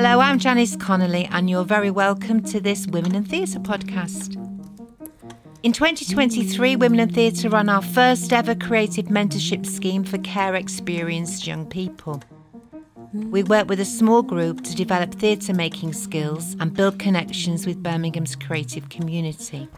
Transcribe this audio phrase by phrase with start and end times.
[0.00, 4.36] Hello, I'm Janice Connolly, and you're very welcome to this Women in Theatre podcast.
[5.64, 11.48] In 2023, Women in Theatre run our first ever creative mentorship scheme for care experienced
[11.48, 12.22] young people.
[13.12, 17.82] We work with a small group to develop theatre making skills and build connections with
[17.82, 19.68] Birmingham's creative community.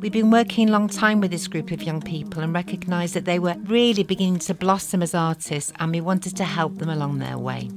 [0.00, 3.24] We've been working a long time with this group of young people and recognised that
[3.24, 7.20] they were really beginning to blossom as artists, and we wanted to help them along
[7.20, 7.70] their way.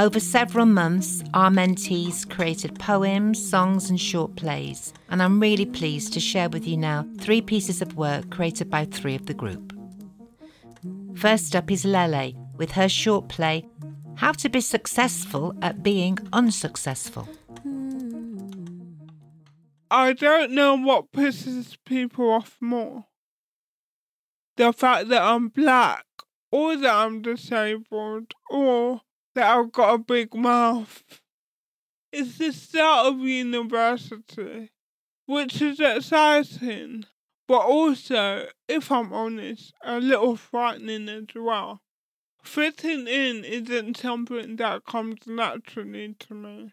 [0.00, 6.14] Over several months, our mentees created poems, songs, and short plays, and I'm really pleased
[6.14, 9.76] to share with you now three pieces of work created by three of the group.
[11.14, 13.66] First up is Lele with her short play,
[14.14, 17.28] How to Be Successful at Being Unsuccessful.
[19.90, 23.04] I don't know what pisses people off more.
[24.56, 26.06] The fact that I'm black,
[26.50, 29.02] or that I'm disabled, or
[29.34, 31.04] that I've got a big mouth.
[32.12, 34.70] It's the start of university,
[35.26, 37.04] which is exciting,
[37.46, 41.80] but also, if I'm honest, a little frightening as well.
[42.42, 46.72] Fitting in isn't something that comes naturally to me.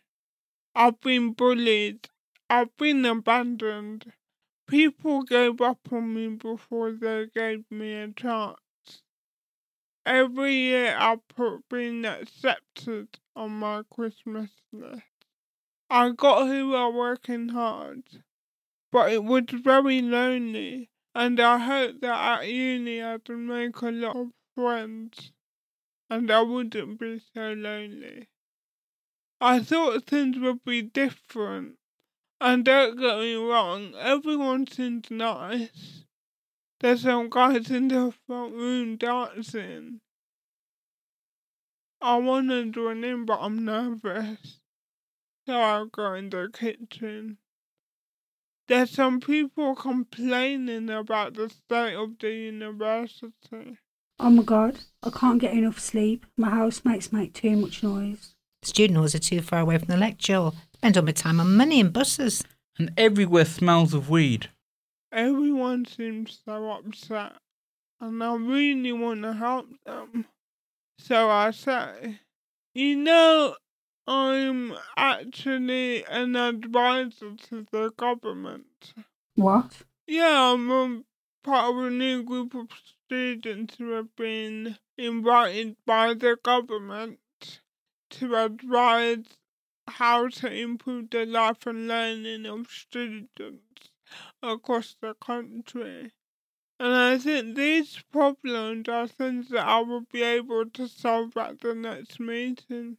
[0.74, 2.10] I've been bullied
[2.50, 4.14] I've been abandoned.
[4.68, 8.58] People gave up on me before they gave me a chance.
[10.08, 15.04] Every year I put being accepted on my Christmas list.
[15.90, 18.04] I got here while working hard,
[18.90, 24.16] but it was very lonely, and I hope that at uni I'd make a lot
[24.16, 25.34] of friends,
[26.10, 28.30] and I wouldn't be so lonely.
[29.42, 31.80] I thought things would be different,
[32.40, 36.06] and don't get me wrong, everyone seems nice.
[36.80, 40.02] There's some guys in the front room dancing.
[42.00, 44.60] I want to join in, but I'm nervous.
[45.48, 47.38] So I go in the kitchen.
[48.68, 53.78] There's some people complaining about the state of the university.
[54.20, 56.26] Oh my god, I can't get enough sleep.
[56.38, 58.36] My housemates make too much noise.
[58.64, 60.52] Student halls are too far away from the lecture.
[60.74, 62.44] Spend all my time on money and buses.
[62.78, 64.50] And everywhere smells of weed.
[65.12, 67.38] Everyone seems so upset,
[68.02, 70.26] and I really want to help them.
[71.00, 72.20] So I say,
[72.74, 73.56] you know,
[74.06, 78.94] I'm actually an advisor to the government.
[79.36, 79.84] What?
[80.08, 81.04] Yeah, I'm a
[81.44, 82.68] part of a new group of
[83.06, 87.20] students who have been invited by the government
[88.10, 89.38] to advise
[89.88, 93.90] how to improve the life and learning of students
[94.42, 96.12] across the country.
[96.80, 101.60] And I think these problems are things that I will be able to solve at
[101.62, 102.98] the next meeting.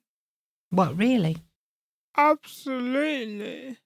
[0.70, 1.36] What, really?
[2.16, 3.78] Absolutely.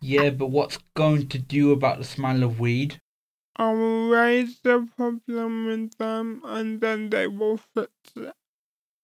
[0.00, 3.00] Yeah, but what's going to do about the smell of weed?
[3.56, 8.34] I will raise the problem with them and then they will fix it.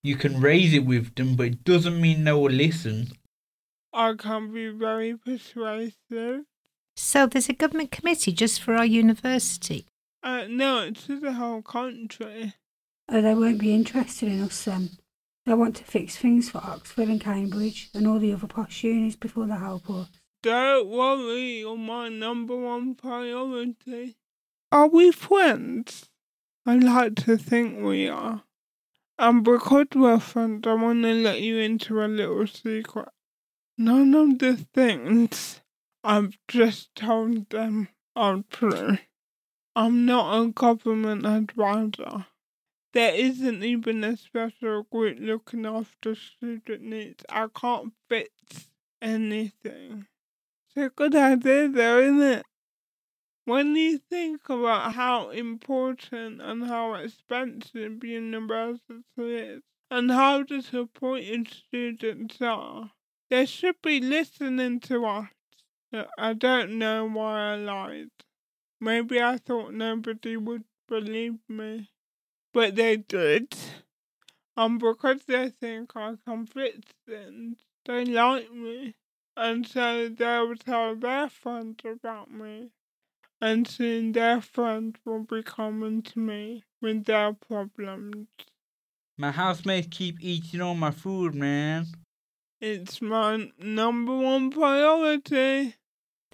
[0.03, 3.09] You can raise it with them, but it doesn't mean they will listen.
[3.93, 6.47] I can be very persuasive.
[7.03, 9.87] So there's a government committee just for our university.
[10.23, 12.55] Uh, no, it's to the whole country.
[13.09, 14.91] Oh, they won't be interested in us then.
[15.47, 19.17] They want to fix things for Oxford and Cambridge and all the other posh unis
[19.17, 20.09] before they help us.
[20.43, 24.17] Don't worry, you're my number one priority.
[24.71, 26.11] Are we friends?
[26.67, 28.43] I like to think we are.
[29.19, 33.09] And because we're friends, I want to let you into a little secret.
[33.79, 35.60] None of the things
[36.03, 38.99] I've just told them I'm true.
[39.77, 42.27] I'm not a government advisor.
[42.93, 47.25] There isn't even a special group looking after student needs.
[47.29, 48.31] I can't fix
[49.01, 50.07] anything.
[50.67, 52.47] It's a good idea though, isn't it?
[53.45, 62.41] When you think about how important and how expensive university is, and how disappointed students
[62.41, 62.93] are,
[63.29, 65.29] they should be listening to us.
[65.93, 68.11] I don't know why I lied.
[68.81, 71.91] Maybe I thought nobody would believe me.
[72.53, 73.55] But they did.
[74.57, 78.95] And because they think I can fix things, they like me.
[79.37, 82.71] And so they'll tell their friends about me.
[83.41, 88.27] And soon their friends will be coming to me with their problems.
[89.17, 91.87] My housemates keep eating all my food, man.
[92.61, 95.77] It's my number one priority.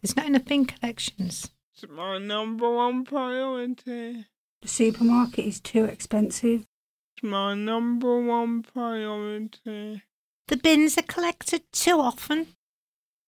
[0.00, 1.50] There's not enough bin collections.
[1.74, 4.26] It's my number one priority.
[4.62, 6.66] The supermarket is too expensive.
[7.14, 10.02] It's my number one priority.
[10.48, 12.48] The bins are collected too often.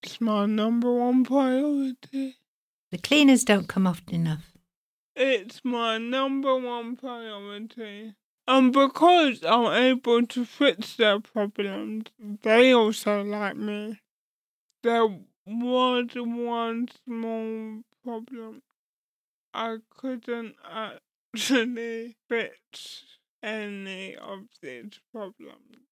[0.03, 2.37] It's my number one priority.
[2.91, 4.53] The cleaners don't come often enough.
[5.17, 8.15] It's my number one priority.
[8.47, 12.05] And because I'm able to fix their problems,
[12.43, 14.01] they also like me.
[14.83, 15.09] There
[15.49, 18.63] was one small problem.
[19.55, 23.05] I couldn't actually fix
[23.43, 25.87] any of these problems.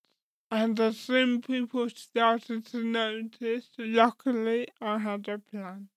[0.50, 5.88] And as soon people started to notice, luckily I had a plan.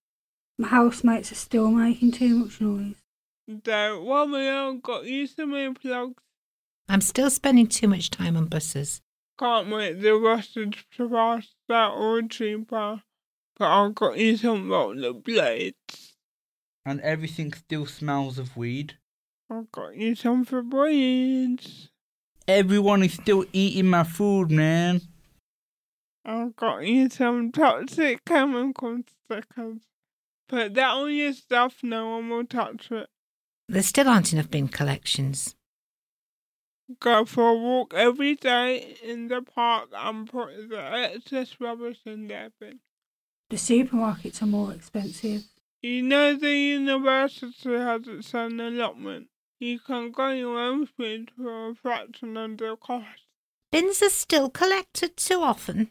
[0.58, 2.96] My housemates are still making too much noise.
[3.64, 6.16] Don't worry, I've got you some earplugs.
[6.88, 9.02] I'm still spending too much time on buses.
[9.38, 13.04] Can't wait the buses to pass that or cheaper.
[13.60, 16.14] But I've got you some rollerblades.
[16.86, 18.98] And everything still smells of weed.
[19.50, 21.90] I've got you some Febreze.
[22.48, 25.02] Everyone is still eating my food, man.
[26.24, 29.82] I've got you some toxic chemical stickers.
[30.48, 33.10] Put that on your stuff, no one will touch it.
[33.68, 35.56] There still aren't enough bin collections.
[37.00, 42.28] Go for a walk every day in the park and put the excess rubbish in
[42.28, 42.80] their bin.
[43.50, 45.44] The supermarkets are more expensive.
[45.82, 49.30] You know the university has its own allotment.
[49.60, 53.26] You can go your own food for a fraction of the cost.
[53.72, 55.90] Bins are still collected too often.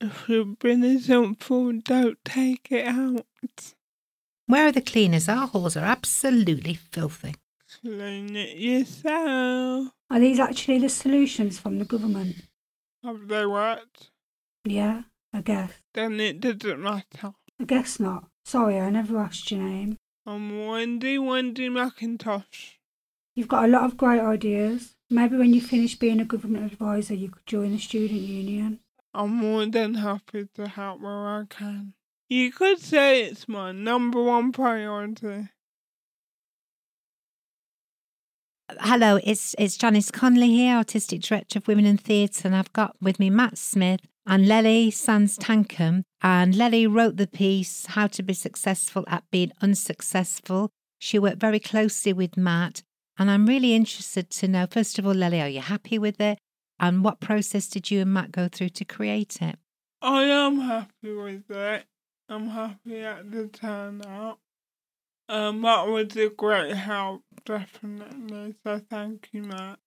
[0.00, 3.26] If your bin isn't full, don't take it out.
[4.46, 5.28] Where are the cleaners?
[5.28, 7.34] Our halls are absolutely filthy.
[7.80, 9.88] Clean it yourself.
[10.10, 12.36] Are these actually the solutions from the government?
[13.02, 14.10] Have they worked?
[14.64, 15.02] Yeah,
[15.32, 15.72] I guess.
[15.94, 17.34] Then it doesn't matter.
[17.60, 18.24] I guess not.
[18.44, 19.96] Sorry, I never asked your name.
[20.26, 22.74] I'm Wendy, Wendy McIntosh.
[23.34, 24.94] You've got a lot of great ideas.
[25.10, 28.80] Maybe when you finish being a government advisor, you could join the student union.
[29.14, 31.94] I'm more than happy to help where I can.
[32.28, 35.48] You could say it's my number one priority.
[38.80, 42.96] Hello, it's it's Janice Connolly here, Artistic Director of Women in Theatre, and I've got
[43.00, 46.02] with me Matt Smith and Lele Sans Tankum.
[46.22, 50.70] And Lele wrote the piece, How to Be Successful at Being Unsuccessful.
[51.00, 52.82] She worked very closely with Matt,
[53.18, 56.38] and I'm really interested to know, first of all, Lele, are you happy with it?
[56.78, 59.58] And what process did you and Matt go through to create it?
[60.02, 61.84] I am happy with it.
[62.28, 64.38] I'm happy at the turnout.
[65.28, 68.54] Um, that was a great help, definitely.
[68.64, 69.78] So thank you, Matt.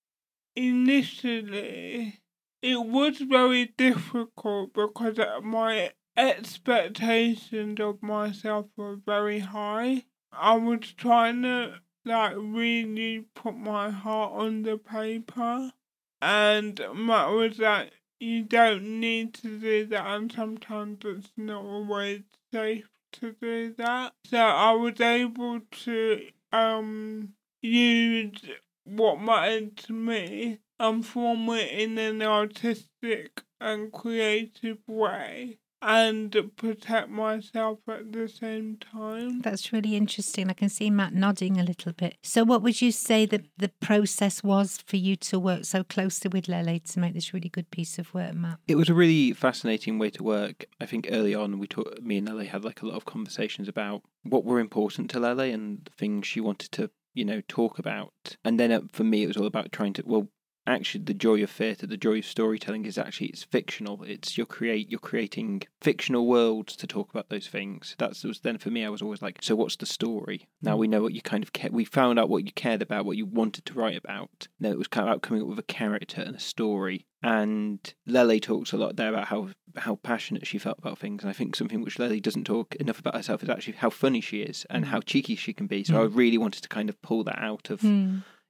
[0.55, 2.20] Initially,
[2.61, 10.05] it was very difficult because my expectations of myself were very high.
[10.31, 15.71] I was trying to like really put my heart on the paper,
[16.21, 22.21] and Matt was like, "You don't need to do that," and sometimes it's not always
[22.53, 24.13] safe to do that.
[24.25, 28.41] So I was able to um use
[28.83, 37.09] what mattered to me and form it in an artistic and creative way and protect
[37.09, 39.41] myself at the same time.
[39.41, 40.49] That's really interesting.
[40.49, 42.17] I can see Matt nodding a little bit.
[42.21, 46.29] So, what would you say that the process was for you to work so closely
[46.31, 48.59] with Lele to make this really good piece of work, Matt?
[48.67, 50.65] It was a really fascinating way to work.
[50.79, 53.67] I think early on, we talk, me and Lele had like a lot of conversations
[53.67, 58.37] about what were important to Lele and things she wanted to, you know, talk about.
[58.45, 60.27] And then uh, for me, it was all about trying to well
[60.67, 64.03] actually the joy of theatre, the joy of storytelling is actually it's fictional.
[64.03, 67.95] It's you're create you're creating fictional worlds to talk about those things.
[67.97, 68.85] That's was then for me.
[68.85, 70.47] I was always like, so what's the story?
[70.61, 70.91] Now we mm.
[70.91, 71.71] know what you kind of care.
[71.71, 74.47] We found out what you cared about, what you wanted to write about.
[74.59, 77.07] Now it was kind of about coming up with a character and a story.
[77.23, 81.29] And Lele talks a lot there about how how passionate she felt about things, and
[81.29, 84.41] I think something which Lele doesn't talk enough about herself is actually how funny she
[84.41, 84.87] is and mm.
[84.87, 85.83] how cheeky she can be.
[85.83, 86.15] So I mm.
[86.15, 87.81] really wanted to kind of pull that out of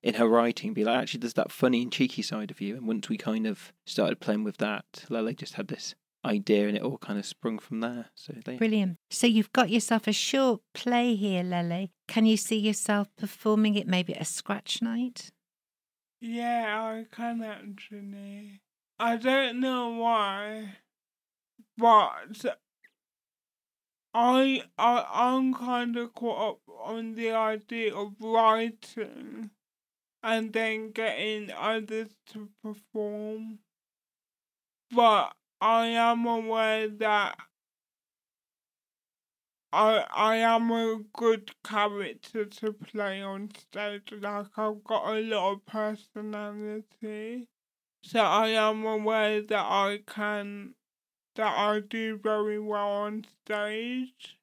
[0.03, 2.75] in her writing be like, actually, there's that funny and cheeky side of you.
[2.75, 6.77] And once we kind of started playing with that, Lele just had this idea and
[6.77, 8.07] it all kind of sprung from there.
[8.15, 8.97] So they, Brilliant.
[9.09, 11.89] So you've got yourself a short play here, Lele.
[12.07, 15.31] Can you see yourself performing it maybe at a scratch night?
[16.19, 18.61] Yeah, I can actually.
[18.99, 20.75] I don't know why,
[21.75, 22.45] but
[24.13, 29.49] I I I'm kind of caught up on the idea of writing
[30.23, 33.59] and then getting others to perform.
[34.91, 37.37] But I am aware that
[39.73, 44.11] I I am a good character to play on stage.
[44.11, 47.47] Like I've got a lot of personality,
[48.03, 50.75] so I am aware that I can,
[51.35, 54.37] that I do very well on stage.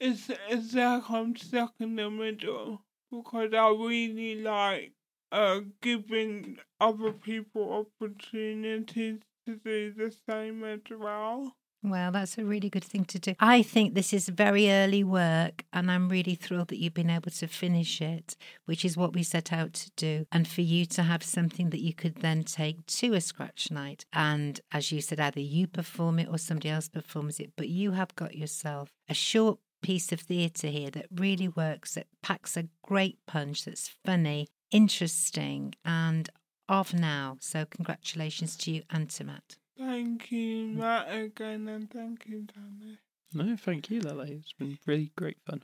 [0.00, 4.94] It's, it's like I'm stuck in the middle because I really like
[5.32, 11.56] uh, giving other people opportunities to do the same as well.
[11.82, 13.34] Well, that's a really good thing to do.
[13.40, 17.30] I think this is very early work, and I'm really thrilled that you've been able
[17.30, 20.26] to finish it, which is what we set out to do.
[20.30, 24.04] And for you to have something that you could then take to a scratch night.
[24.12, 27.92] And as you said, either you perform it or somebody else performs it, but you
[27.92, 32.68] have got yourself a short piece of theatre here that really works, that packs a
[32.82, 36.28] great punch, that's funny, interesting, and
[36.68, 37.36] of now.
[37.40, 39.56] So, congratulations to you and to Matt.
[39.78, 40.76] Thank you, mm.
[40.76, 42.98] Matt, again, and thank you, Danny.
[43.32, 44.22] No, thank you, Lele.
[44.22, 45.62] It's been really great fun.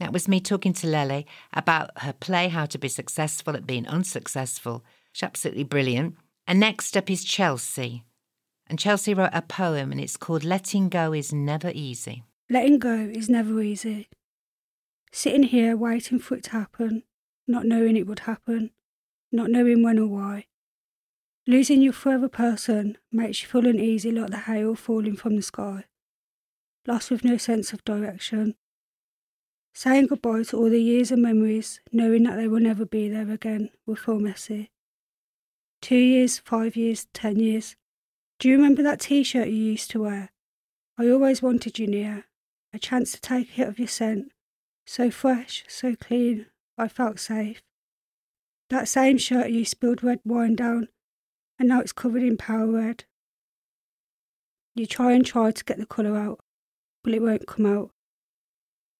[0.00, 3.86] That was me talking to Lele about her play, How to Be Successful at Being
[3.86, 4.84] Unsuccessful.
[5.12, 6.16] She's absolutely brilliant.
[6.46, 8.04] And next up is Chelsea.
[8.68, 12.22] And Chelsea wrote a poem, and it's called Letting Go is Never Easy.
[12.50, 14.08] Letting go is never easy.
[15.12, 17.02] Sitting here waiting for it to happen,
[17.46, 18.70] not knowing it would happen,
[19.32, 20.46] not knowing when or why.
[21.46, 25.84] Losing your forever person makes you feel uneasy like the hail falling from the sky.
[26.86, 28.54] Lost with no sense of direction.
[29.72, 33.30] Saying goodbye to all the years and memories, knowing that they will never be there
[33.30, 34.70] again, will feel messy.
[35.80, 37.76] Two years, five years, ten years.
[38.38, 40.30] Do you remember that t shirt you used to wear?
[40.98, 42.24] I always wanted you near,
[42.74, 44.32] a chance to take a hit of your scent.
[44.90, 46.46] So fresh, so clean,
[46.78, 47.60] I felt safe.
[48.70, 50.88] That same shirt you spilled red wine down,
[51.58, 53.04] and now it's covered in power red.
[54.74, 56.40] You try and try to get the colour out,
[57.04, 57.90] but it won't come out.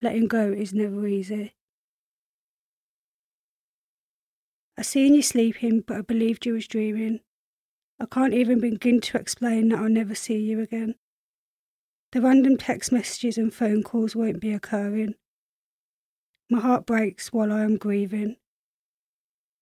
[0.02, 1.54] Letting go is never easy.
[4.76, 7.21] I seen you sleeping, but I believed you was dreaming.
[7.99, 10.97] I can't even begin to explain that I'll never see you again.
[12.12, 15.14] The random text messages and phone calls won't be occurring.
[16.50, 18.36] My heart breaks while I am grieving.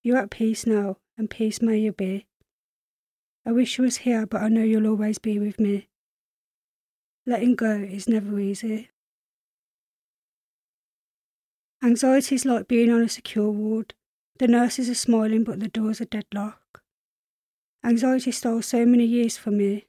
[0.03, 2.27] You're at peace now, and peace may you be.
[3.45, 5.89] I wish you was here, but I know you'll always be with me.
[7.27, 8.91] Letting go is never easy.
[11.83, 13.95] Anxiety is like being on a secure ward.
[14.39, 16.79] The nurses are smiling, but the doors are deadlocked.
[17.85, 19.87] Anxiety stole so many years from me.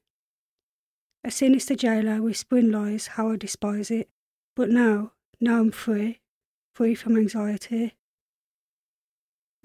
[1.23, 4.09] A sinister jailer whispering lies, how I despise it.
[4.55, 6.19] But now, now I'm free,
[6.77, 7.95] free from anxiety.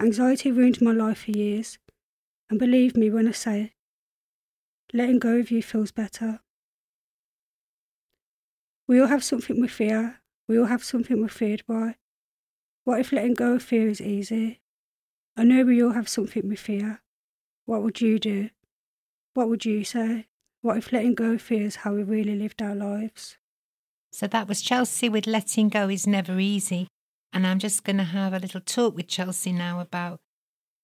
[0.00, 1.78] Anxiety ruined my life for years,
[2.48, 3.74] and believe me when I say,
[4.94, 6.40] letting go of you feels better.
[8.88, 11.96] We all have something we fear, we all have something we're feared by.
[12.84, 14.62] What if letting go of fear is easy?
[15.36, 17.02] I know we all have something we fear.
[17.66, 18.48] What would you do?
[19.34, 20.28] What would you say?
[20.62, 23.36] What if letting go of fear is how we really lived our lives?
[24.12, 26.88] So that was Chelsea with Letting Go is Never Easy.
[27.32, 30.20] And I'm just going to have a little talk with Chelsea now about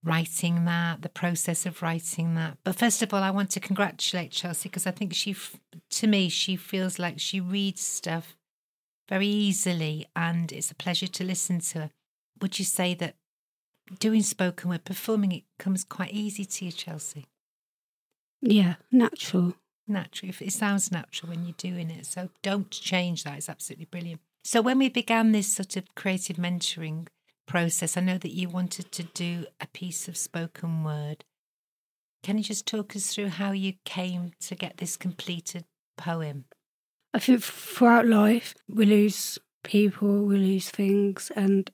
[0.02, 2.58] writing that, the process of writing that.
[2.64, 5.36] But first of all, I want to congratulate Chelsea because I think she,
[5.90, 8.36] to me, she feels like she reads stuff
[9.08, 11.90] very easily and it's a pleasure to listen to her.
[12.40, 13.16] Would you say that
[13.98, 17.26] doing spoken word, performing it comes quite easy to you, Chelsea?
[18.40, 19.54] Yeah, natural.
[19.86, 20.32] Natural.
[20.40, 22.06] It sounds natural when you're doing it.
[22.06, 23.38] So don't change that.
[23.38, 24.20] It's absolutely brilliant.
[24.50, 27.08] So when we began this sort of creative mentoring
[27.46, 31.26] process, I know that you wanted to do a piece of spoken word.
[32.22, 35.66] Can you just talk us through how you came to get this completed
[35.98, 36.46] poem?
[37.12, 41.70] I think throughout life we lose people, we lose things, and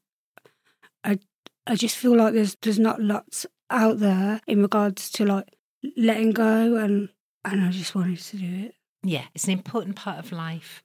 [1.05, 1.21] I
[1.69, 5.55] I just feel like there's there's not lots out there in regards to like
[5.97, 7.11] letting go, and
[7.45, 8.75] and I just wanted to do it.
[9.05, 10.84] Yeah, it's an important part of life.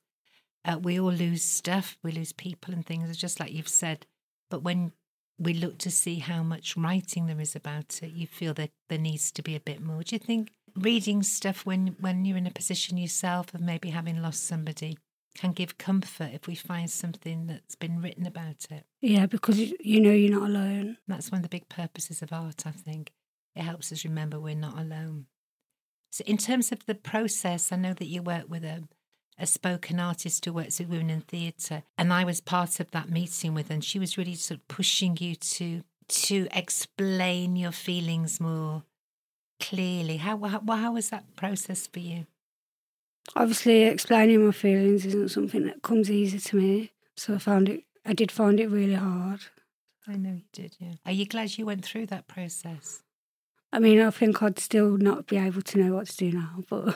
[0.70, 4.06] Uh, we all lose stuff, we lose people and things, just like you've said.
[4.50, 4.92] But when
[5.40, 9.00] we look to see how much writing there is about it, you feel that there
[9.00, 10.04] needs to be a bit more.
[10.04, 14.22] Do you think reading stuff when when you're in a position yourself of maybe having
[14.22, 14.98] lost somebody
[15.36, 18.86] can give comfort if we find something that's been written about it.
[19.00, 20.98] Yeah, because you know you're not alone.
[21.08, 23.12] That's one of the big purposes of art, I think.
[23.56, 25.28] It helps us remember we're not alone.
[26.12, 28.84] So, in terms of the process, I know that you work with a,
[29.39, 33.10] a spoken artist who works with women in theatre, and I was part of that
[33.10, 37.72] meeting with her, and she was really sort of pushing you to to explain your
[37.72, 38.84] feelings more
[39.60, 40.17] clearly.
[40.17, 42.25] How how, how was that process for you?
[43.36, 46.91] Obviously, explaining my feelings isn't something that comes easy to me.
[47.15, 49.41] So I found it, I did find it really hard.
[50.08, 50.93] I know you did, yeah.
[51.05, 53.03] Are you glad you went through that process?
[53.72, 56.63] I mean, I think I'd still not be able to know what to do now,
[56.67, 56.96] but.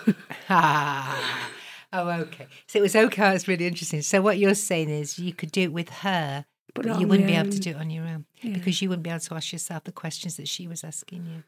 [1.94, 2.48] oh, okay.
[2.68, 3.34] So it was okay.
[3.36, 4.02] It's really interesting.
[4.02, 7.28] So what you're saying is you could do it with her, but but you wouldn't
[7.28, 8.54] be able to do it on your own Yeah.
[8.54, 11.44] because you wouldn't be able to ask yourself the questions that she was asking you.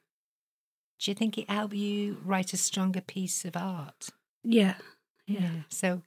[1.00, 4.10] Do you think it helped you write a stronger piece of art?
[4.44, 4.76] Yeah,
[5.28, 6.02] yeah, So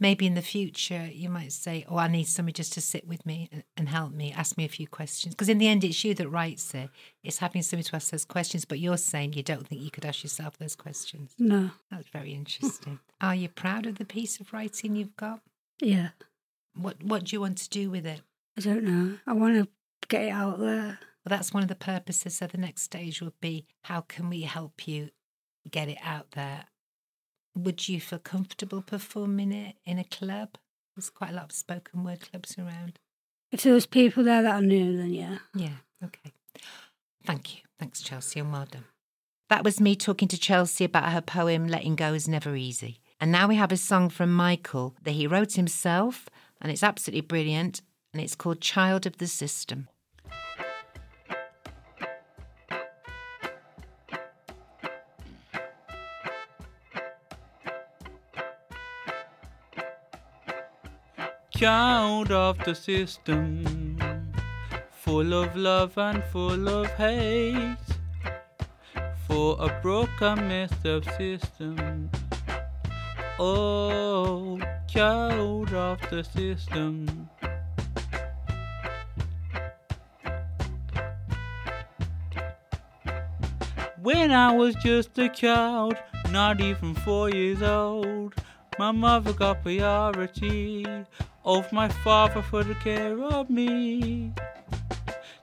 [0.00, 3.24] maybe in the future you might say, "Oh, I need somebody just to sit with
[3.24, 6.02] me and- and help me, ask me a few questions." Because in the end, it's
[6.04, 6.90] you that writes it.
[7.22, 8.64] It's having somebody to ask those questions.
[8.64, 11.34] But you're saying you don't think you could ask yourself those questions.
[11.38, 12.98] no, That's very interesting.
[13.20, 15.40] Are you proud of the piece of writing you've got?
[15.80, 16.10] yeah.
[16.74, 18.22] What What do you want to do with it?
[18.56, 19.18] I don't know.
[19.26, 19.68] I want to
[20.08, 20.98] get it out there.
[21.24, 22.36] Well, that's one of the purposes.
[22.36, 25.10] So the next stage would be how can we help you
[25.70, 26.66] get it out there?
[27.56, 30.56] Would you feel comfortable performing it in a club?
[30.96, 32.98] There's quite a lot of spoken word clubs around.
[33.52, 35.38] If there was people there that I knew, then yeah.
[35.54, 36.32] Yeah, okay.
[37.24, 37.62] Thank you.
[37.78, 38.84] Thanks, Chelsea, and well done.
[39.48, 43.00] That was me talking to Chelsea about her poem, Letting Go is Never Easy.
[43.20, 46.28] And now we have a song from Michael that he wrote himself,
[46.60, 47.80] and it's absolutely brilliant,
[48.12, 49.88] and it's called Child of the System.
[61.64, 63.96] Child of the system,
[64.90, 67.86] full of love and full of hate,
[69.26, 72.10] for a broken messed up system.
[73.38, 77.30] Oh, child of the system.
[84.02, 85.96] When I was just a child,
[86.30, 88.34] not even four years old,
[88.78, 90.84] my mother got priority
[91.44, 94.32] of my father for the care of me.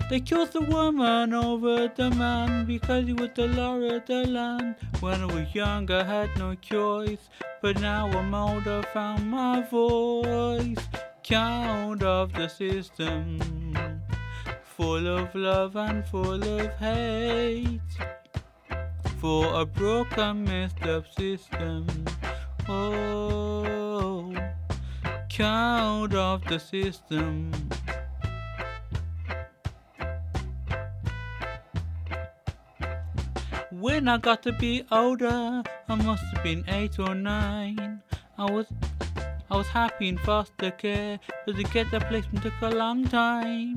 [0.09, 4.75] They chose the woman over the man because he was the law of the land.
[4.99, 7.29] When I was young, I had no choice,
[7.61, 10.85] but now I'm older, found my voice.
[11.23, 13.39] Count of the system,
[14.63, 17.79] full of love and full of hate
[19.21, 21.85] for a broken, messed up system.
[22.67, 23.40] Oh,
[25.41, 27.51] count of the system.
[33.71, 38.03] When I got to be older, I must have been eight or nine.
[38.37, 38.67] I was
[39.49, 43.73] I was happy in foster care, but to get that placement took a long time.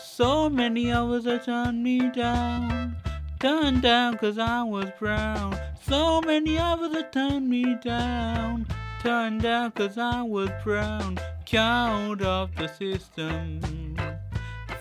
[0.00, 2.94] So many others have turned me down,
[3.40, 5.58] turned down 'cause I was brown.
[5.82, 8.66] So many others have turned me down,
[9.06, 11.16] turned down 'cause I was brown.
[11.44, 13.60] Count of the system,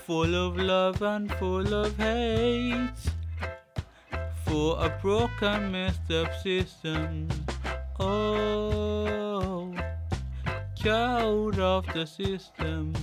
[0.08, 3.02] full of love and full of hate
[4.44, 7.28] for a broken, messed up system.
[8.00, 9.72] Oh,
[10.74, 12.94] child of the system.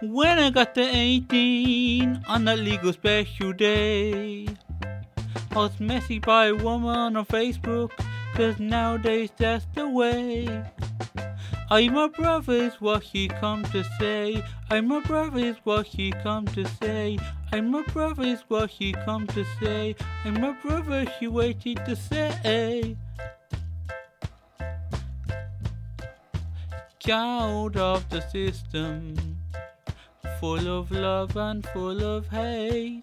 [0.00, 4.46] When I got to 18 on that legal special day,
[5.58, 7.90] Was messy by a woman on Facebook,
[8.34, 10.64] cause nowadays that's the way.
[11.68, 14.40] I'm a brother is what he come to say.
[14.70, 17.18] I'm a brother is what he come to say.
[17.50, 19.96] I'm a brother is what he come to say.
[20.24, 22.96] I'm a brother she waited to say.
[27.00, 29.16] Child of the system,
[30.38, 33.02] full of love and full of hate.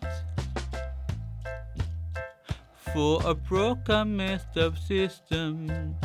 [2.96, 5.98] For a broken, messed up system.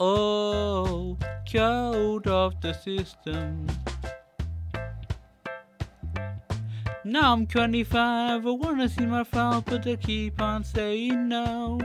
[0.00, 3.66] Oh, child of the system.
[7.04, 11.78] Now I'm 25, I wanna see my phone, but they keep on saying no.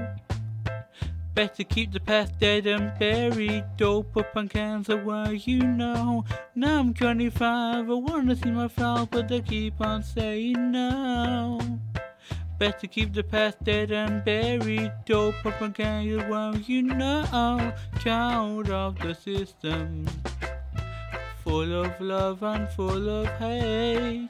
[1.34, 6.24] Better keep the past dead and buried, dope up on cancer, well you know.
[6.56, 11.60] Now I'm 25, I wanna see my phone, but they keep on saying no.
[12.62, 14.91] Better keep the past dead and buried.
[15.08, 20.06] Dope propaganda, well, you know, child of the system.
[21.43, 24.28] Full of love and full of hate.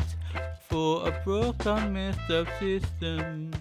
[0.70, 3.52] For a broken, messed up system.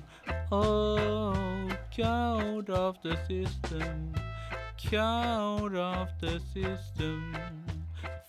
[0.52, 4.14] Oh, child of the system.
[4.76, 7.35] Child of the system.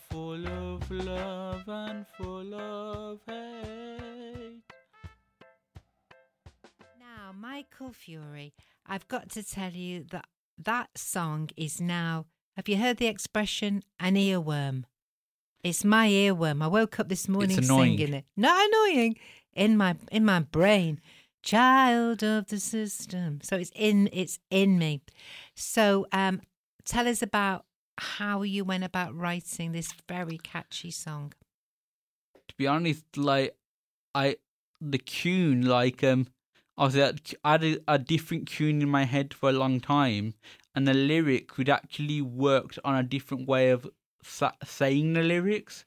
[0.09, 4.10] Full of love and full of hate.
[7.31, 8.53] Now, Michael Fury,
[8.85, 10.25] I've got to tell you that
[10.57, 12.25] that song is now,
[12.57, 14.83] have you heard the expression, an earworm?
[15.63, 16.61] It's my earworm.
[16.61, 18.25] I woke up this morning singing it.
[18.35, 19.15] Not annoying.
[19.53, 20.99] In my in my brain.
[21.43, 23.39] Child of the system.
[23.43, 25.01] So it's in it's in me.
[25.55, 26.41] So um
[26.83, 27.65] tell us about
[27.97, 31.33] how you went about writing this very catchy song.
[32.47, 33.55] to be honest, like
[34.15, 34.37] I
[34.81, 36.27] the tune, like um,
[36.81, 39.79] I was at, I had a, a different tune in my head for a long
[39.79, 40.33] time,
[40.73, 43.87] and the lyric would actually worked on a different way of
[44.23, 45.85] sa- saying the lyrics,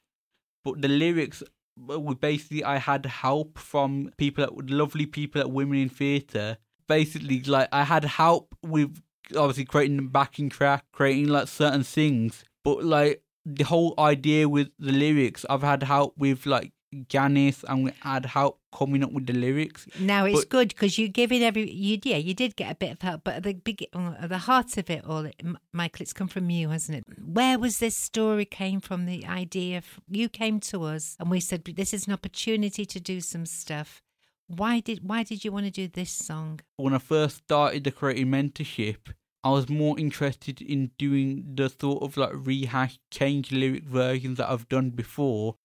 [0.64, 1.42] but the lyrics
[1.90, 6.59] uh, were basically I had help from people lovely people at Women in Theatre.
[6.87, 9.02] Basically, like I had help with
[9.37, 14.70] obviously creating the backing track, creating like certain things, but like the whole idea with
[14.78, 16.70] the lyrics, I've had help with like
[17.09, 19.87] Janice and we had help coming up with the lyrics.
[19.98, 22.74] Now it's But- good because you give it every you yeah you did get a
[22.74, 25.28] bit of help, but at the big at the heart of it all,
[25.72, 27.04] Michael, it's come from you, hasn't it?
[27.24, 29.07] Where was this story came from?
[29.07, 33.00] The idea of, you came to us and we said this is an opportunity to
[33.00, 34.02] do some stuff.
[34.46, 36.61] Why did why did you want to do this song?
[36.76, 42.02] When I first started the creative mentorship, I was more interested in doing the sort
[42.02, 45.57] of like rehash, change lyric versions that I've done before,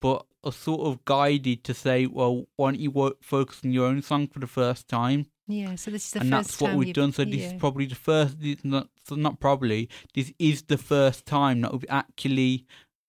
[0.00, 3.86] but was sort of guided to say, well, why don't you work, focus on your
[3.86, 5.26] own song for the first time?
[5.46, 7.12] Yeah, so this is the and first that's what we've done.
[7.12, 7.52] So this yeah.
[7.54, 8.38] is probably the first.
[8.38, 9.88] This not so not probably.
[10.14, 12.66] This is the first time that we've actually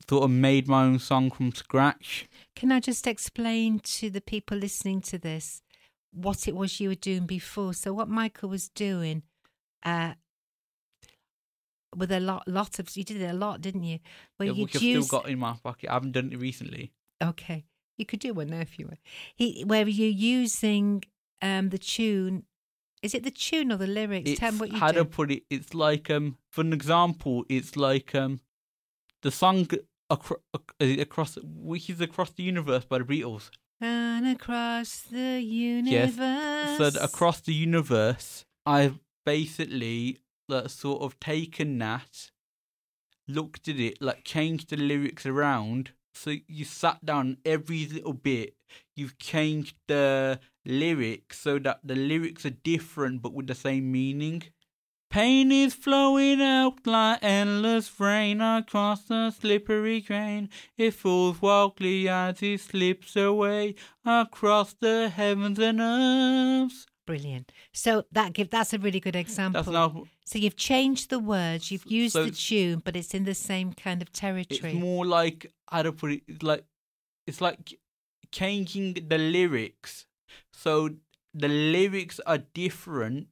[0.10, 2.30] sort of made my own song from scratch.
[2.56, 5.62] Can I just explain to the people listening to this
[6.12, 7.74] what it was you were doing before?
[7.74, 9.24] So what Michael was doing,
[9.84, 10.14] uh,
[11.96, 14.00] with a lot, lot of you did it a lot, didn't you?
[14.38, 15.90] Where Yeah, you which I've still got in my pocket.
[15.90, 16.92] I haven't done it recently.
[17.22, 17.66] okay,
[17.98, 18.98] you could do one there if you were.
[19.36, 21.04] He where you're using
[21.42, 22.44] um the tune.
[23.02, 24.30] Is it the tune or the lyrics?
[24.32, 25.00] It's Tell me what you how do.
[25.00, 25.44] to put it.
[25.50, 28.42] It's like um, for an example, it's like um,
[29.22, 29.68] the song
[30.12, 30.42] acro-
[30.82, 33.50] ac- across which is across the universe by the Beatles.
[33.82, 36.20] And across the universe.
[36.20, 36.94] Yes.
[36.94, 42.32] So across the universe, I've basically like, sort of taken that,
[43.28, 45.92] looked at it, like changed the lyrics around.
[46.14, 48.56] So you sat down every little bit.
[48.96, 54.44] You've changed the lyrics so that the lyrics are different but with the same meaning.
[55.10, 60.50] Pain is flowing out like endless rain across the slippery grain.
[60.78, 63.74] It falls wildly as it slips away
[64.06, 66.86] across the heavens and earths.
[67.08, 67.52] Brilliant.
[67.74, 69.64] So that give that's a really good example.
[69.64, 73.24] That's now So you've changed the words, you've used So the tune, but it's in
[73.24, 74.74] the same kind of territory.
[74.74, 76.22] it's more like how to put it.
[76.28, 76.66] It's like
[77.26, 77.80] it's like
[78.32, 80.06] changing the lyrics.
[80.54, 80.92] So
[81.34, 83.30] the lyrics are different,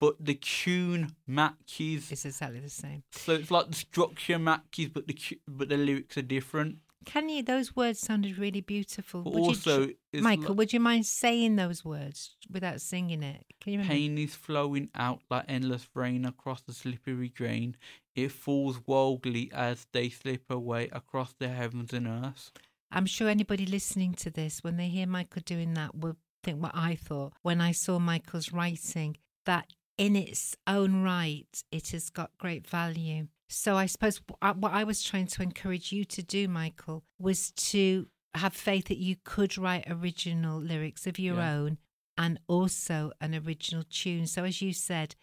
[0.00, 2.10] but the tune matches.
[2.10, 3.02] It's exactly the same.
[3.12, 6.78] So it's like the structure matches, but the but the lyrics are different.
[7.04, 7.42] Can you?
[7.42, 9.22] Those words sounded really beautiful.
[9.22, 13.44] Would also, it's Michael, like would you mind saying those words without singing it?
[13.60, 13.94] Can you remember?
[13.94, 17.76] pain is flowing out like endless rain across the slippery drain.
[18.14, 22.52] It falls wildly as they slip away across the heavens and earth.
[22.90, 26.74] I'm sure anybody listening to this, when they hear Michael doing that, will think what
[26.74, 32.30] I thought when I saw Michael's writing, that in its own right, it has got
[32.38, 33.28] great value.
[33.48, 38.08] So I suppose what I was trying to encourage you to do, Michael, was to
[38.34, 41.52] have faith that you could write original lyrics of your Yeah.
[41.54, 41.78] own
[42.18, 44.26] and also an original tune.
[44.26, 45.14] So as you said,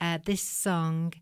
[0.00, 1.14] uh, this song.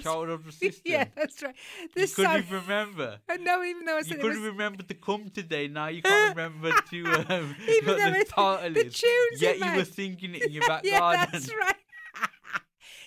[0.00, 0.82] Child of the system.
[0.84, 1.54] yeah, that's right.
[1.80, 2.38] you This couldn't song.
[2.40, 3.18] even remember.
[3.40, 5.68] Know, even though I You said it couldn't was, remember to come today.
[5.68, 8.94] Now you can't remember to um, Even though the the is.
[9.00, 11.28] tune's Yet you were singing it in your back yeah, garden.
[11.32, 11.76] that's right.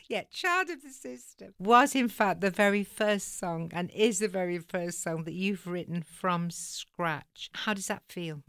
[0.09, 4.27] Yeah, Child of the System was in fact the very first song and is the
[4.27, 7.51] very first song that you've written from scratch.
[7.53, 8.41] How does that feel?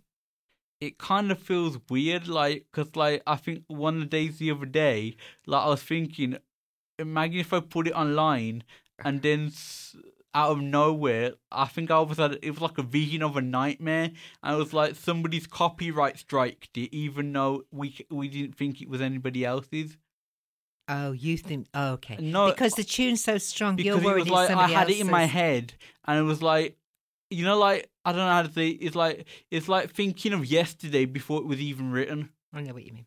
[0.81, 4.51] It kind of feels weird, like, cause like I think one of the days the
[4.51, 6.39] other day, like I was thinking,
[6.99, 8.65] imagine if I put it online
[9.05, 9.21] and uh-huh.
[9.23, 9.95] then s-
[10.35, 13.43] out of nowhere, I think I was had it was like a vision of a
[13.43, 18.81] nightmare, and it was like somebody's copyright striked it, even though we we didn't think
[18.81, 19.99] it was anybody else's.
[20.93, 21.69] Oh, you think?
[21.73, 22.17] Oh, okay.
[22.21, 24.99] No, because the tune's so strong, you're because it worried was like I had it
[24.99, 25.73] in my head,
[26.05, 26.77] and it was like,
[27.31, 28.71] you know, like I don't know how to say.
[28.71, 28.79] It.
[28.87, 32.31] It's like it's like thinking of yesterday before it was even written.
[32.53, 33.07] I know what you mean.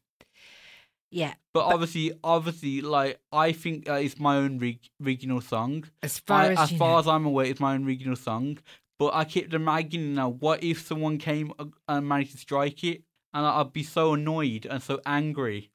[1.11, 5.83] Yeah, But, obviously, obviously, like I think uh, it's my own rig- original song.
[6.01, 6.99] as far I- as, as far know.
[6.99, 8.57] as I'm aware, it's my own original song.
[8.97, 13.03] But I kept imagining now, what if someone came uh, and managed to strike it,
[13.33, 15.69] and I'd be so annoyed and so angry.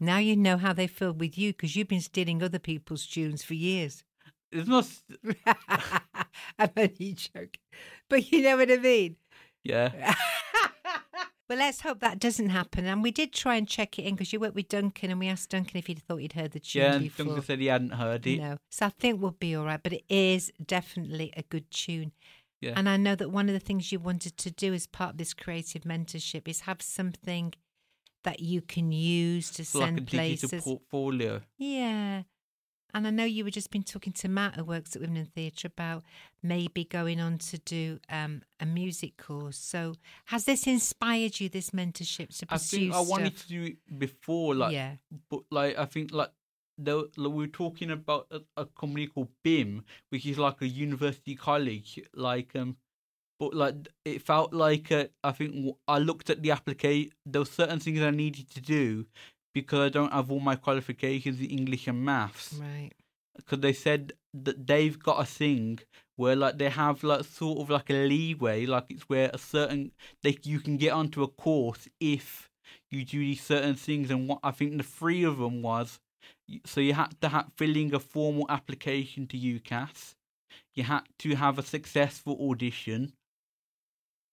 [0.00, 3.42] Now you know how they feel with you because you've been stealing other people's tunes
[3.42, 4.04] for years.
[4.52, 4.84] It's not.
[4.84, 5.02] s-
[6.58, 7.60] I'm only joking.
[8.08, 9.16] But you know what I mean?
[9.64, 10.14] Yeah.
[11.48, 12.86] well, let's hope that doesn't happen.
[12.86, 15.28] And we did try and check it in because you worked with Duncan and we
[15.28, 17.26] asked Duncan if he'd thought he'd heard the tune Yeah, before.
[17.26, 18.38] Duncan said he hadn't heard it.
[18.40, 18.56] No.
[18.70, 19.82] So I think we'll be all right.
[19.82, 22.12] But it is definitely a good tune.
[22.60, 22.72] Yeah.
[22.76, 25.16] And I know that one of the things you wanted to do as part of
[25.18, 27.52] this creative mentorship is have something
[28.24, 30.64] that you can use to So like a send digital places.
[30.64, 31.40] portfolio.
[31.56, 32.22] Yeah.
[32.94, 35.26] And I know you were just been talking to Matt, who works at Women in
[35.26, 36.04] Theatre, about
[36.42, 39.58] maybe going on to do um, a music course.
[39.58, 39.94] So,
[40.26, 43.42] has this inspired you, this mentorship, to I pursue think I wanted stuff?
[43.42, 44.92] to do it before, like, yeah,
[45.28, 46.30] but like I think like,
[46.78, 52.00] we were talking about a, a company called BIMM, which is like a university college,
[52.14, 52.76] like um,
[53.38, 57.12] but like it felt like uh, I think I looked at the application.
[57.24, 59.06] There were certain things I needed to do
[59.54, 62.54] because I don't have all my qualifications in English and maths.
[62.54, 62.92] right.
[63.36, 65.78] Because they said that they've got a thing
[66.16, 69.92] where like they have like sort of like a leeway, like it's where a certain
[70.22, 72.50] they you can get onto a course if
[72.90, 76.00] you do these certain things, and what I think the three of them was,
[76.66, 80.14] so you had to have filling a formal application to UCAS,
[80.74, 83.12] you had to have a successful audition,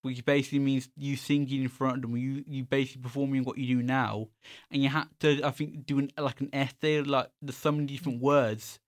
[0.05, 3.75] which basically means you singing in front of them, you you basically performing what you
[3.77, 4.27] do now,
[4.69, 7.87] and you had to I think do an, like an essay, like there's so many
[7.87, 8.79] different words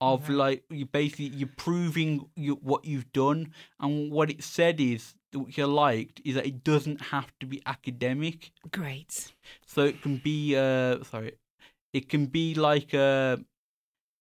[0.00, 0.36] of Right.
[0.36, 5.58] like you basically you're proving you, what you've done, and what it said is which
[5.60, 8.50] I liked is that it doesn't have to be academic.
[8.70, 9.32] Great.
[9.66, 11.34] So it can be uh sorry,
[11.92, 13.36] it can be like uh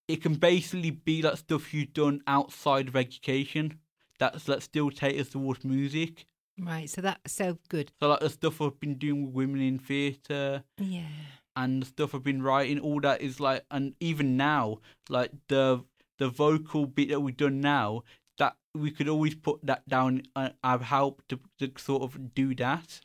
[0.08, 3.80] it can basically be like stuff you've done outside of education.
[4.20, 6.28] That's that still take us towards music.
[6.60, 6.90] Right.
[6.90, 7.92] So that so good.
[8.02, 11.08] So like the stuff I've been doing with women in theatre Yeah.
[11.56, 15.84] and the stuff I've been writing, all that is like and even now, like the
[16.20, 18.04] the vocal bit that we've done now,
[18.38, 22.34] that we could always put that down uh, and I've helped to, to sort of
[22.36, 23.00] do that.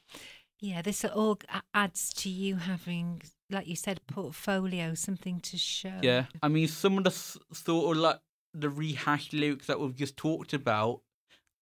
[0.60, 0.82] Yeah.
[0.82, 1.38] This all
[1.72, 6.00] adds to you having, like you said, portfolio, something to show.
[6.02, 8.18] Yeah, I mean, some of the sort of like
[8.52, 11.00] the rehashed lyrics that we've just talked about,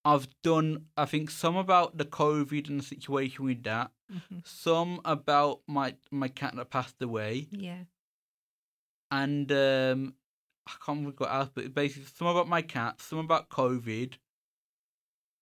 [0.07, 0.87] I've done.
[0.97, 3.91] I think some about the COVID and the situation with that.
[4.13, 4.47] Mhm.
[4.47, 7.85] Some about my my cat that passed away, Yeah.
[9.11, 10.15] and um,
[10.69, 14.15] I can't remember what else, but basically some about my cat, some about COVID,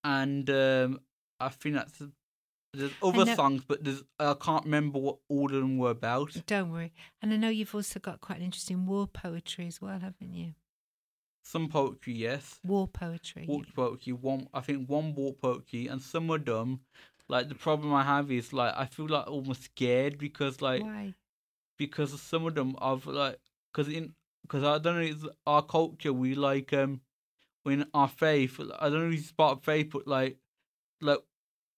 [0.02, 1.00] and um,
[1.40, 2.02] I think that's.
[2.76, 6.36] There's other know- songs, but there's I can't remember what all of them were about.
[6.46, 6.92] Don't worry.
[7.22, 10.54] And I know you've also got quite an interesting war poetry as well, haven't you?
[11.44, 12.58] Some poetry, yes.
[12.64, 13.44] War poetry.
[13.46, 16.80] War poetry, one I think one war poetry, and some of dumb.
[17.28, 21.14] like the problem I have is like I feel like almost scared because like Why?
[21.78, 23.38] because some of them I've like
[23.72, 27.00] because in because I don't know it's our culture we like um
[27.66, 30.36] in our faith I don't know if it's part of faith but like
[31.00, 31.20] like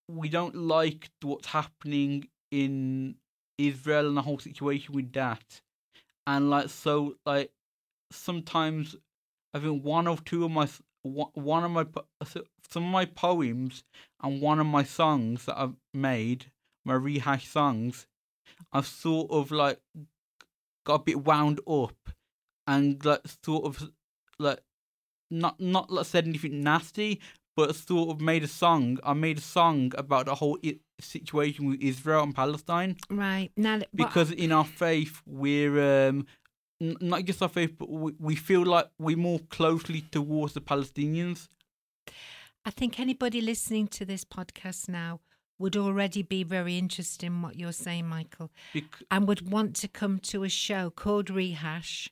[0.09, 3.17] we don't like what's happening in
[3.59, 5.61] Israel and the whole situation with that
[6.27, 7.51] and like so like
[8.11, 8.97] sometimes
[9.57, 10.69] I think one of two of my
[11.03, 11.87] one of my
[12.69, 13.85] some of my poems
[14.23, 16.47] and one of my songs that I've made
[16.85, 18.07] my rehash songs
[18.73, 19.79] I've sort of like
[20.85, 21.97] got a bit wound up
[22.67, 23.91] and like sort of
[24.39, 24.61] like
[25.31, 27.21] not not like said anything nasty
[27.57, 31.67] but sort of made a song I made a song about the whole I- situation
[31.71, 33.51] with Israel and Palestine Right.
[33.57, 36.27] Now, because in our faith we're um
[36.81, 41.49] not just our faith but we, we feel like we're more closely towards the Palestinians
[42.65, 45.21] I think anybody listening to this podcast now
[45.59, 49.89] would already be very interested in what you're saying, Michael, bec- and would want to
[49.89, 52.11] come to a show called Rehash,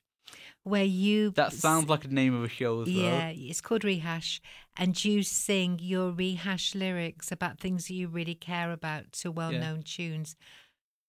[0.62, 1.30] where you.
[1.32, 4.40] that sounds like the name of a show as well Yeah, it's called Rehash,
[4.76, 9.82] and you sing your rehash lyrics about things that you really care about to well-known
[9.82, 10.36] tunes.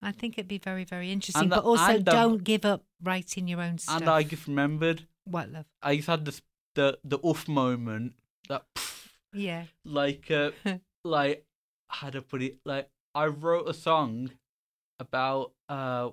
[0.06, 1.42] I think it'd be very, very interesting.
[1.42, 4.02] And but the- also, the- don't give up writing your own stuff.
[4.02, 5.66] and I just remembered what love?
[5.82, 6.42] I just had this
[6.76, 8.14] the the off moment
[8.50, 8.64] that
[9.34, 10.52] Yeah, like uh,
[11.04, 11.46] like
[11.90, 14.32] how to put it like I wrote a song
[15.00, 16.10] about uh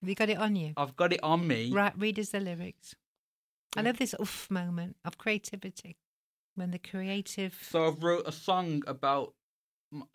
[0.00, 0.72] have you got it on you?
[0.76, 2.94] I've got it on me Right, read us the lyrics.
[3.76, 5.96] I love this oof moment of creativity
[6.54, 7.58] when the creative.
[7.70, 9.34] so I wrote a song about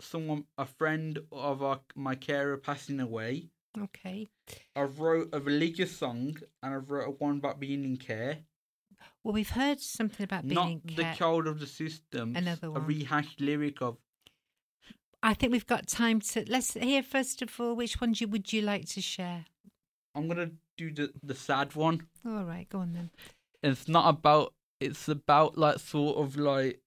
[0.01, 4.27] someone a friend of our, my carer passing away Okay.
[4.75, 8.39] I've wrote a religious song and I've wrote a one about being in care
[9.23, 11.13] Well, we've heard something about being not in the care.
[11.15, 12.81] child of the system Another one.
[12.81, 13.97] a rehashed lyric of
[15.21, 16.45] I think we've got time to.
[16.47, 19.45] Let's hear first of all which ones you would you like to share.
[20.15, 23.09] I'm gonna do the the sad one All right, go on then.
[23.61, 26.79] it's not about it's about like sort of like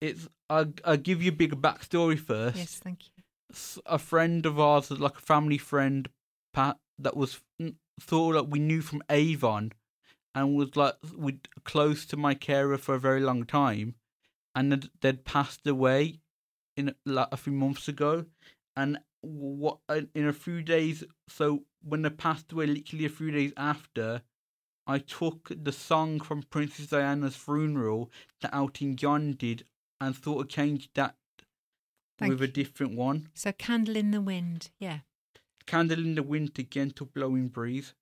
[0.00, 0.28] it's.
[0.50, 2.56] I I give you a big backstory first.
[2.56, 3.22] Yes, thank you.
[3.86, 6.08] A friend of ours, like a family friend,
[6.52, 7.40] Pat, that was
[8.00, 9.72] sort of like we knew from Avon,
[10.34, 13.94] and was like we close to my carer for a very long time,
[14.54, 16.20] and they'd, they'd passed away
[16.76, 18.26] in like a few months ago,
[18.76, 19.78] and what
[20.14, 21.04] in a few days.
[21.28, 24.22] So when they passed away, literally a few days after.
[24.90, 29.66] I took the song from Princess Diana's funeral that Elton John did
[30.00, 31.16] and sort of changed that
[32.18, 33.28] Thank with a different one.
[33.34, 34.70] So, Candle in the Wind.
[34.78, 35.00] Yeah.
[35.66, 37.94] Candle in the winter, gentle blowing breeze.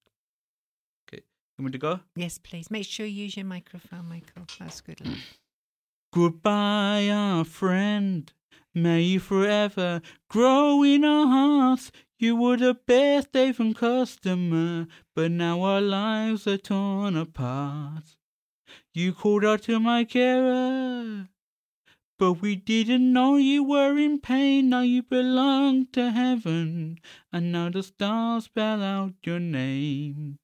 [1.08, 1.22] Okay,
[1.58, 2.00] you want me to go?
[2.14, 2.70] Yes, please.
[2.70, 4.44] Make sure you use your microphone, Michael.
[4.58, 5.00] That's good.
[6.12, 8.32] Goodbye, our friend.
[8.74, 11.90] May you forever grow in our hearts.
[12.18, 18.16] You were the best Avon customer, but now our lives are torn apart.
[18.94, 21.28] You called out to my carer,
[22.18, 24.70] but we didn't know you were in pain.
[24.70, 26.98] Now you belong to heaven,
[27.32, 30.38] and now the stars spell out your name.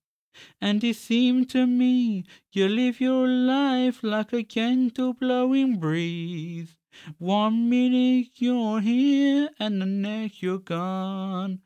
[0.60, 6.76] And it seemed to me you live your life like a gentle blowing breeze.
[7.18, 11.60] One minute you're here and the next you're gone.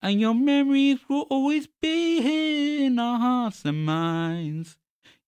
[0.00, 4.78] And your memories will always be here in our hearts and minds.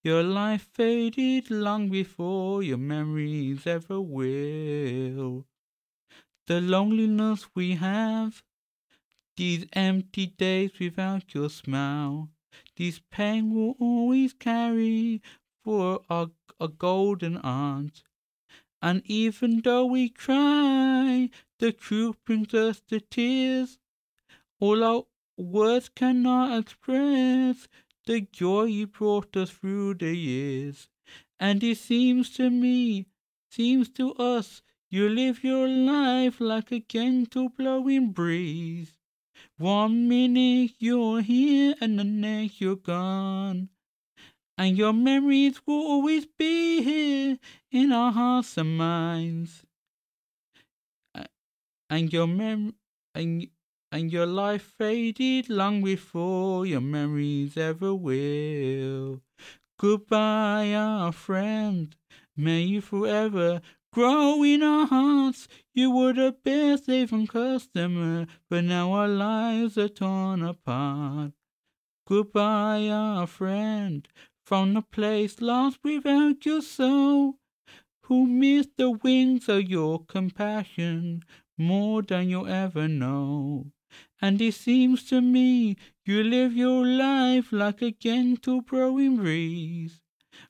[0.02, 5.46] Your life faded long before your memories ever will.
[6.46, 8.42] The loneliness we have,
[9.36, 12.30] these empty days without your smile,
[12.76, 15.20] this pain we'll always carry
[15.62, 16.30] for our,
[16.78, 18.02] golden aunt.
[18.80, 23.78] And even though we cry, the truth brings us to tears.
[24.60, 25.04] All our
[25.36, 27.68] words cannot express
[28.11, 30.88] the joy you brought us through the years.
[31.38, 33.07] And it seems to me,
[33.53, 38.99] seems to us, you live your life like a gentle blowing breeze.
[39.59, 43.68] One minute you're here and the next you're gone.
[44.59, 47.38] And your memories will always be here
[47.70, 49.62] in our hearts and minds.
[51.88, 52.75] And your mem
[53.14, 53.46] and
[53.92, 59.20] and your life faded long before your memories ever will.
[59.79, 61.96] Goodbye, our friend.
[62.37, 63.61] May you forever
[63.92, 65.48] grow in our hearts.
[65.74, 71.33] You were the best Avon customer, but now our lives are torn apart.
[72.07, 74.07] Goodbye, our friend,
[74.44, 77.38] from the place lost without your soul,
[78.03, 81.22] who missed the wings of your compassion
[81.57, 83.72] more than you'll ever know.
[84.22, 90.00] And it seems to me you live your life like a gentle blowing breeze.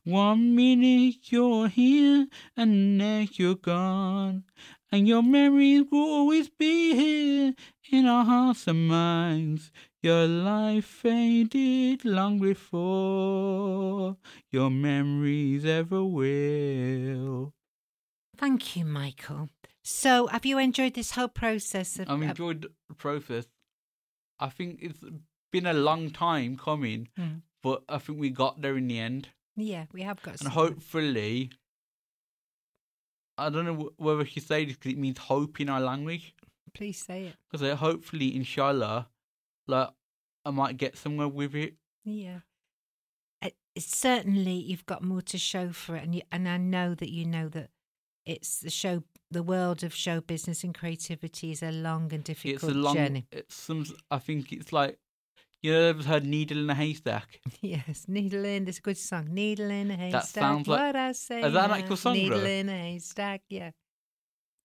[0.05, 4.45] One minute you're here and next you're gone.
[4.91, 7.55] And your memories will always be here
[7.93, 9.71] in our hearts and minds.
[10.03, 14.17] Your life faded long before
[14.51, 17.53] your memories ever will.
[18.37, 19.51] Thank you, Michael.
[19.83, 22.09] So, have you enjoyed this whole process of?
[22.09, 23.47] I've uh, enjoyed the process.
[24.41, 25.05] I think it's
[25.53, 27.43] been a long time coming, Mm.
[27.63, 29.29] but I think we got there in the end.
[29.57, 30.33] yeah, we have got.
[30.33, 31.51] And some- hopefully,
[33.39, 36.35] I don't know wh- whether she said this because it means hope in our language.
[36.75, 37.37] Please say it.
[37.51, 39.09] Because uh, hopefully, inshallah,
[39.67, 39.91] like
[40.45, 41.75] I might get somewhere with it.
[42.05, 42.41] Yeah.
[43.43, 47.11] Uh, certainly, you've got more to show for it, and you, and I know that
[47.11, 47.71] you know that
[48.27, 49.03] it's the show.
[49.33, 52.97] The world of show business and creativity is a long and difficult It's a long.
[52.97, 53.27] journey.
[53.31, 53.85] It's some.
[54.11, 54.99] I think it's like
[55.63, 57.41] you know, ever heard "Needle in a Haystack"?
[57.61, 58.67] Yes, needle in.
[58.67, 59.29] It's a good song.
[59.33, 60.25] Needle in a haystack.
[60.25, 61.43] sounds like- what I say.
[61.43, 62.47] Is that now, actual song, Needle though?
[62.47, 63.43] in a haystack.
[63.49, 63.71] Yeah.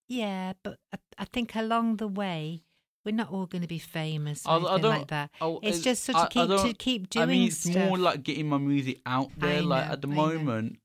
[0.08, 2.62] Yeah, but I, I think along the way
[3.04, 5.30] we're not all going to be famous or I- I anything don't- like that.
[5.40, 7.88] Oh, It's it- just sort of keep to keep doing I mean, it's stuff.
[7.88, 9.58] more like getting my music out there.
[9.58, 10.78] I like at the I moment,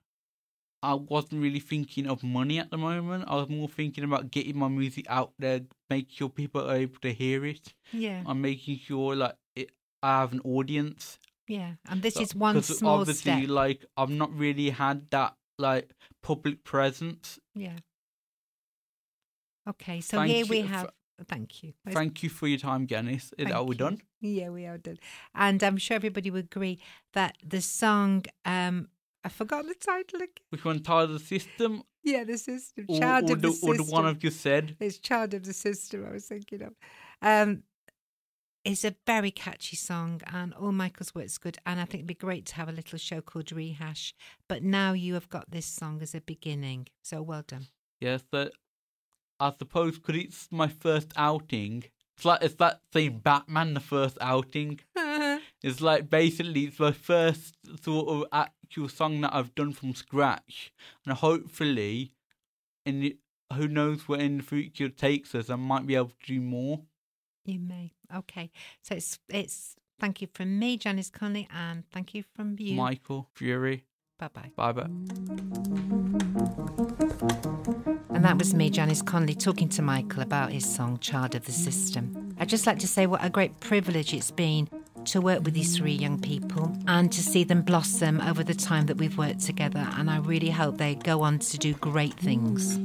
[0.83, 3.25] I wasn't really thinking of money at the moment.
[3.27, 6.99] I was more thinking about getting my music out there, making sure people are able
[7.01, 9.69] to hear it, yeah, and making sure like it,
[10.01, 11.19] I have an audience.
[11.47, 11.73] yeah.
[11.87, 13.49] And this So- is one small obviously, step.
[13.49, 15.91] like I've not really had that like
[16.23, 17.37] public presence.
[17.53, 17.77] Yeah.
[19.69, 20.89] Okay, so Thank here we you for- have.
[21.27, 21.73] Thank you.
[21.87, 23.31] Thank you for your time, Janice.
[23.37, 24.01] Is that we done?
[24.21, 24.97] Yeah, we are done.
[25.35, 26.79] And I'm sure everybody would agree
[27.13, 28.89] that the song, um,
[29.23, 30.29] I forgot the title again.
[30.49, 30.79] Which one?
[30.81, 32.85] Tired of the system, Yeah, the system.
[32.89, 33.77] or, Child or of the, the, or system.
[33.85, 34.75] the one of you said?
[34.79, 36.73] It's Child of the System I was thinking of.
[37.21, 37.63] Um,
[38.63, 41.57] It's a very catchy song, and all Michael's work's good.
[41.65, 44.13] And I think it'd be great to have a little show called Rehash.
[44.47, 47.67] But now you have got this song as a beginning, so well done.
[47.99, 48.53] Yes, but
[49.39, 51.83] I suppose because it's my first outing,
[52.15, 54.79] it's like it's like saying Batman the first outing.
[55.63, 60.73] It's like basically it's my first sort of actual song that I've done from scratch,
[61.05, 62.13] and hopefully,
[62.85, 63.17] in the,
[63.53, 66.81] who knows where in the future takes us, I might be able to do more.
[67.45, 67.93] You may.
[68.15, 68.49] Okay.
[68.81, 72.75] So it's it's thank you from me, Janice Connolly, and thank you from you.
[72.75, 73.85] Michael Fury.
[74.17, 74.51] Bye bye.
[74.55, 74.89] Bye bye.
[78.09, 81.51] And that was me, Janice Connolly, talking to Michael about his song Child of the
[81.51, 82.35] System.
[82.39, 84.69] I'd just like to say what a great privilege it's been
[85.05, 88.85] to work with these three young people and to see them blossom over the time
[88.85, 89.87] that we've worked together.
[89.97, 92.79] And I really hope they go on to do great things.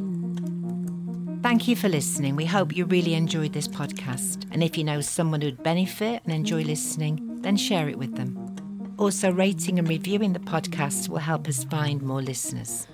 [1.43, 2.35] Thank you for listening.
[2.35, 4.47] We hope you really enjoyed this podcast.
[4.51, 8.43] And if you know someone who'd benefit and enjoy listening, then share it with them.
[8.99, 12.87] Also, rating and reviewing the podcast will help us find more listeners.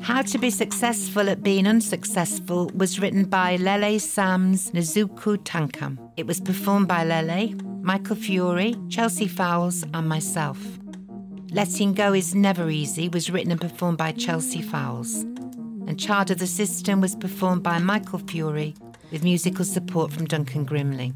[0.00, 5.98] How to Be Successful at Being Unsuccessful was written by Lele Sams Nazuku Tankam.
[6.16, 10.58] It was performed by Lele, Michael Fury, Chelsea Fowles, and myself.
[11.50, 15.24] Letting Go is Never Easy was written and performed by Chelsea Fowles
[15.90, 18.76] and Child of the System was performed by Michael Fury
[19.10, 21.12] with musical support from Duncan Grimley.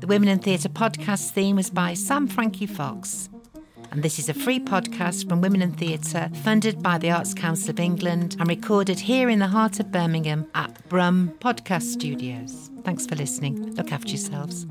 [0.00, 3.28] The Women and Theatre podcast theme was by Sam Frankie Fox.
[3.92, 7.68] And this is a free podcast from Women and Theatre, funded by the Arts Council
[7.70, 12.70] of England and recorded here in the heart of Birmingham at Brum Podcast Studios.
[12.84, 13.74] Thanks for listening.
[13.74, 14.66] Look after yourselves.